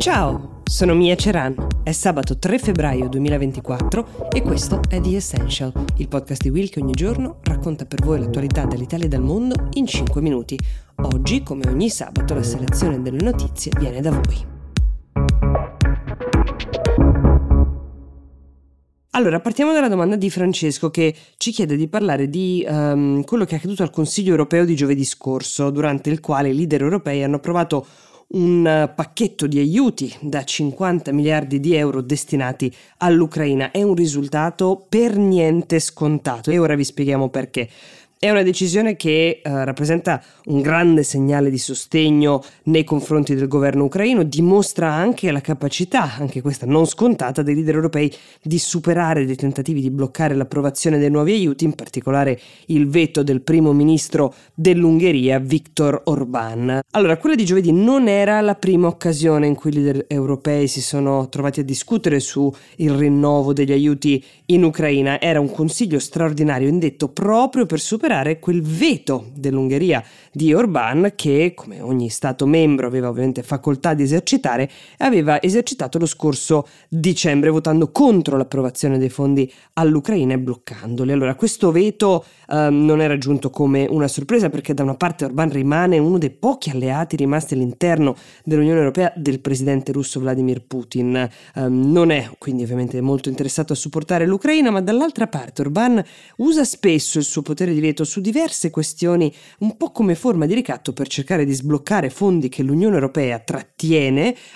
[0.00, 1.54] Ciao, sono Mia Ceran.
[1.82, 6.80] È sabato 3 febbraio 2024 e questo è The Essential, il podcast di Will che
[6.80, 10.58] ogni giorno racconta per voi l'attualità dall'Italia e dal mondo in 5 minuti.
[11.02, 14.46] Oggi, come ogni sabato, la selezione delle notizie viene da voi.
[19.10, 23.56] Allora, partiamo dalla domanda di Francesco che ci chiede di parlare di um, quello che
[23.56, 27.36] è accaduto al Consiglio europeo di giovedì scorso, durante il quale i leader europei hanno
[27.36, 27.84] approvato
[28.32, 33.70] un pacchetto di aiuti da 50 miliardi di euro destinati all'Ucraina.
[33.70, 37.68] È un risultato per niente scontato e ora vi spieghiamo perché.
[38.22, 43.84] È una decisione che eh, rappresenta un grande segnale di sostegno nei confronti del governo
[43.84, 48.12] ucraino, dimostra anche la capacità, anche questa non scontata, dei leader europei
[48.42, 53.40] di superare dei tentativi di bloccare l'approvazione dei nuovi aiuti, in particolare il veto del
[53.40, 56.80] primo ministro dell'Ungheria, Viktor Orbán.
[56.90, 60.82] Allora, quella di giovedì non era la prima occasione in cui i leader europei si
[60.82, 66.68] sono trovati a discutere su il rinnovo degli aiuti in Ucraina, era un consiglio straordinario
[66.68, 72.88] indetto proprio per superare superare quel veto dell'Ungheria di Orbán che, come ogni Stato membro
[72.88, 79.50] aveva ovviamente facoltà di esercitare, aveva esercitato lo scorso dicembre votando contro l'approvazione dei fondi
[79.74, 81.12] all'Ucraina e bloccandoli.
[81.12, 85.50] Allora, questo veto eh, non era giunto come una sorpresa perché da una parte Orbán
[85.50, 91.16] rimane uno dei pochi alleati rimasti all'interno dell'Unione Europea del presidente russo Vladimir Putin.
[91.16, 96.02] Eh, non è quindi ovviamente molto interessato a supportare l'Ucraina, ma dall'altra parte Orbán
[96.38, 100.46] usa spesso il suo potere di veto ripeto, su diverse questioni, un po' come forma
[100.46, 103.69] di ricatto per cercare di sbloccare fondi che l'Unione Europea trattiene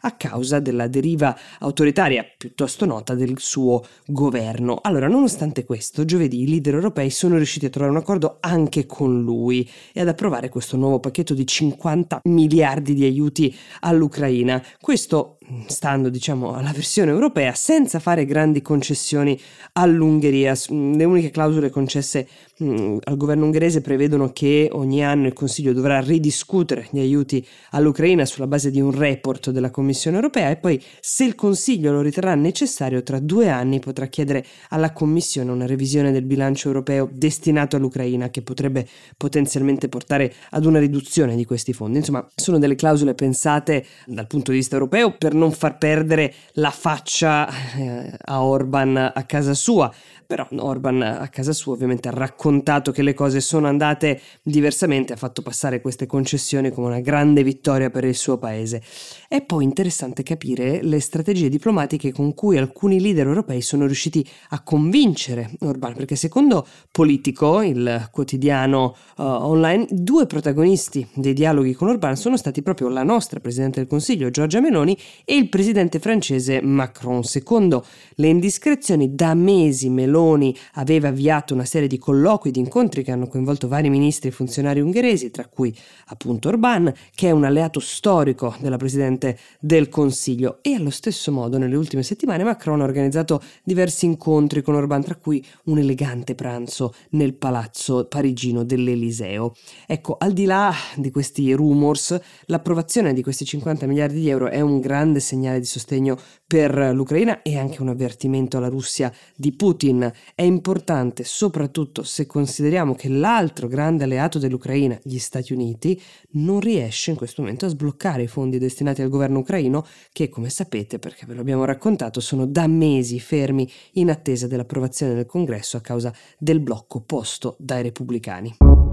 [0.00, 4.78] a causa della deriva autoritaria piuttosto nota del suo governo.
[4.82, 9.20] Allora, nonostante questo, giovedì i leader europei sono riusciti a trovare un accordo anche con
[9.22, 14.62] lui e ad approvare questo nuovo pacchetto di 50 miliardi di aiuti all'Ucraina.
[14.80, 19.38] Questo stando diciamo alla versione europea senza fare grandi concessioni
[19.72, 20.54] all'Ungheria.
[20.68, 22.28] Le uniche clausole concesse
[22.58, 28.24] mh, al governo ungherese prevedono che ogni anno il Consiglio dovrà ridiscutere gli aiuti all'Ucraina
[28.24, 32.34] sulla base di un report della Commissione europea e poi se il Consiglio lo riterrà
[32.34, 38.30] necessario tra due anni potrà chiedere alla Commissione una revisione del bilancio europeo destinato all'Ucraina
[38.30, 41.98] che potrebbe potenzialmente portare ad una riduzione di questi fondi.
[41.98, 46.70] Insomma, sono delle clausole pensate dal punto di vista europeo per non far perdere la
[46.70, 49.92] faccia eh, a Orban a casa sua.
[50.26, 55.16] Però Orban a casa sua ovviamente ha raccontato che le cose sono andate diversamente, ha
[55.16, 58.80] fatto passare queste concessioni come una grande vittoria per il suo paese.
[59.28, 64.62] È poi interessante capire le strategie diplomatiche con cui alcuni leader europei sono riusciti a
[64.62, 72.16] convincere Orban, perché secondo Politico, il quotidiano uh, online, due protagonisti dei dialoghi con Orban
[72.16, 77.22] sono stati proprio la nostra Presidente del Consiglio Giorgia Meloni e il Presidente francese Macron.
[77.22, 77.84] Secondo
[78.16, 83.28] le indiscrezioni, da mesi Meloni aveva avviato una serie di colloqui, di incontri che hanno
[83.28, 85.72] coinvolto vari ministri e funzionari ungheresi, tra cui
[86.06, 90.58] appunto Orbán, che è un alleato storico della Presidente del Consiglio.
[90.62, 95.14] E allo stesso modo, nelle ultime settimane, Macron ha organizzato diversi incontri con Orbán, tra
[95.14, 99.54] cui un elegante pranzo nel palazzo parigino dell'Eliseo.
[99.86, 104.60] Ecco, al di là di questi rumors, l'approvazione di questi 50 miliardi di euro è
[104.60, 110.10] un grande segnale di sostegno per l'Ucraina e anche un avvertimento alla Russia di Putin
[110.34, 116.00] è importante soprattutto se consideriamo che l'altro grande alleato dell'Ucraina, gli Stati Uniti,
[116.32, 120.50] non riesce in questo momento a sbloccare i fondi destinati al governo ucraino che, come
[120.50, 125.76] sapete, perché ve lo abbiamo raccontato, sono da mesi fermi in attesa dell'approvazione del Congresso
[125.76, 128.89] a causa del blocco posto dai repubblicani.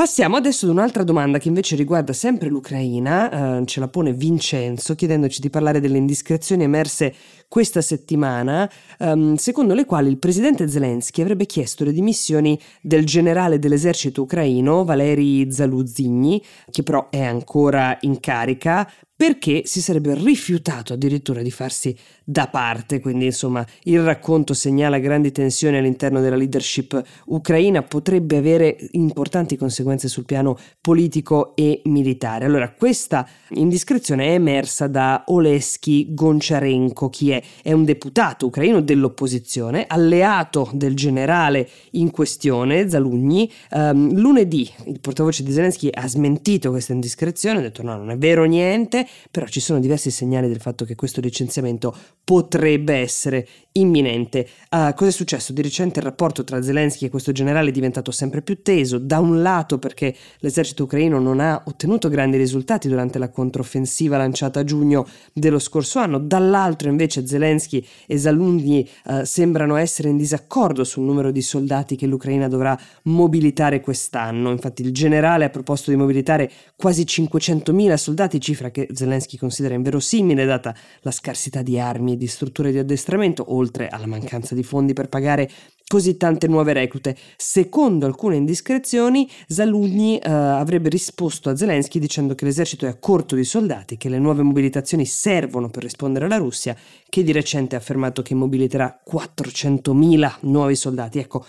[0.00, 4.94] Passiamo adesso ad un'altra domanda che invece riguarda sempre l'Ucraina, eh, ce la pone Vincenzo
[4.94, 7.14] chiedendoci di parlare delle indiscrezioni emerse
[7.48, 8.66] questa settimana,
[8.98, 14.84] ehm, secondo le quali il presidente Zelensky avrebbe chiesto le dimissioni del generale dell'esercito ucraino
[14.84, 21.94] Valeri Zaluzigny, che però è ancora in carica, perché si sarebbe rifiutato addirittura di farsi
[22.24, 28.78] da parte, quindi insomma il racconto segnala grandi tensioni all'interno della leadership ucraina, potrebbe avere
[28.92, 32.46] importanti conseguenze sul piano politico e militare.
[32.46, 37.42] Allora questa indiscrezione è emersa da Oleski Goncharenko, chi è?
[37.62, 43.52] È un deputato ucraino dell'opposizione, alleato del generale in questione, Zalugni.
[43.72, 48.16] Um, lunedì il portavoce di Zelensky ha smentito questa indiscrezione, ha detto no, non è
[48.16, 54.46] vero niente, però ci sono diversi segnali del fatto che questo licenziamento potrebbe essere imminente.
[54.70, 55.52] Uh, cosa è successo?
[55.52, 59.18] Di recente il rapporto tra Zelensky e questo generale è diventato sempre più teso, da
[59.18, 64.64] un lato perché l'esercito ucraino non ha ottenuto grandi risultati durante la controffensiva lanciata a
[64.64, 71.04] giugno dello scorso anno, dall'altro invece Zelensky e Zalunny uh, sembrano essere in disaccordo sul
[71.04, 74.50] numero di soldati che l'Ucraina dovrà mobilitare quest'anno.
[74.50, 80.44] Infatti il generale ha proposto di mobilitare quasi 500.000 soldati, cifra che Zelensky considera inverosimile
[80.44, 84.92] data la scarsità di armi e di strutture di addestramento, oltre alla mancanza di fondi
[84.92, 85.50] per pagare
[85.86, 87.16] così tante nuove reclute.
[87.36, 93.34] Secondo alcune indiscrezioni, Zalugni eh, avrebbe risposto a Zelensky dicendo che l'esercito è a corto
[93.34, 96.76] di soldati, che le nuove mobilitazioni servono per rispondere alla Russia,
[97.08, 101.18] che di recente ha affermato che mobiliterà 400.000 nuovi soldati.
[101.18, 101.44] Ecco,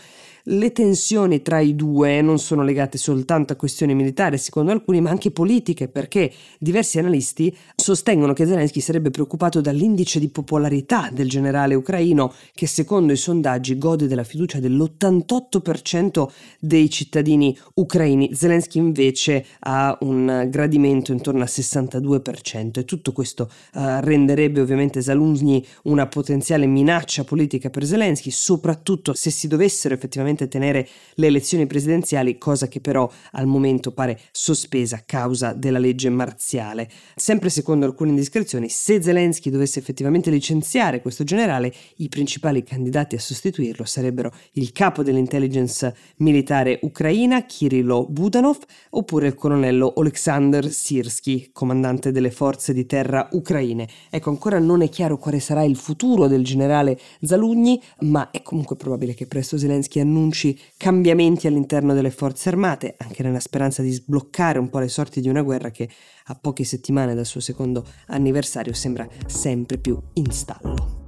[0.46, 5.10] le tensioni tra i due non sono legate soltanto a questioni militari, secondo alcuni, ma
[5.10, 11.76] anche politiche, perché diversi analisti sostengono che Zelensky sarebbe preoccupato dall'indice di popolarità del generale
[11.76, 16.28] ucraino, che secondo i sondaggi gode della fiducia dell'88%
[16.60, 18.34] dei cittadini ucraini.
[18.34, 25.64] Zelensky invece ha un gradimento intorno al 62% e tutto questo uh, renderebbe ovviamente Zaluzny
[25.84, 31.68] una potenziale minaccia politica per Zelensky, soprattutto se si dovessero effettivamente sicuramente tenere le elezioni
[31.68, 36.90] presidenziali, cosa che però al momento pare sospesa a causa della legge marziale.
[37.16, 43.20] Sempre secondo alcune indiscrezioni, se Zelensky dovesse effettivamente licenziare questo generale, i principali candidati a
[43.20, 48.58] sostituirlo sarebbero il capo dell'intelligence militare ucraina, Kirilo Budanov,
[48.92, 53.88] oppure il colonnello Oleksandr Sirsky, comandante delle forze di terra ucraine.
[54.10, 58.76] Ecco, ancora non è chiaro quale sarà il futuro del generale Zalugni, ma è comunque
[58.76, 63.92] probabile che presto Zelensky annunci annunci cambiamenti all'interno delle forze armate, anche nella speranza di
[63.92, 65.90] sbloccare un po' le sorti di una guerra che
[66.26, 71.00] a poche settimane dal suo secondo anniversario sembra sempre più in stallo.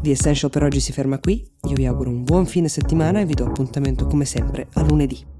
[0.00, 3.26] The Essential per oggi si ferma qui, io vi auguro un buon fine settimana e
[3.26, 5.37] vi do appuntamento come sempre a lunedì.